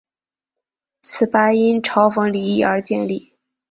[1.03, 3.33] 此吧因嘲讽李毅而建立。